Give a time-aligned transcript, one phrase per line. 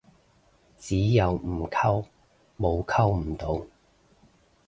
[0.79, 2.05] 只有唔溝，
[2.57, 3.63] 冇溝唔到